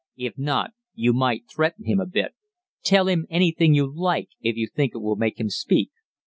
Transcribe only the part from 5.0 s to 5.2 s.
will